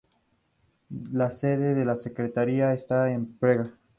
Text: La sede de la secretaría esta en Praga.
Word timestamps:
La 1.11 1.29
sede 1.29 1.75
de 1.75 1.85
la 1.85 1.95
secretaría 1.95 2.73
esta 2.73 3.11
en 3.11 3.31
Praga. 3.37 3.71